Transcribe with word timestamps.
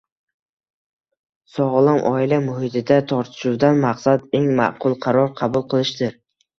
Sog‘lom 1.57 2.01
oila 2.13 2.41
muhitida 2.47 2.99
tortishuvdan 3.13 3.81
maqsad 3.87 4.29
eng 4.43 4.53
ma’qul 4.61 5.01
qaror 5.09 5.35
qabul 5.41 5.71
qilishdir. 5.73 6.23